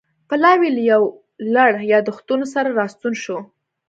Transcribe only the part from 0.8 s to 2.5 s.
یو لړ یادښتونو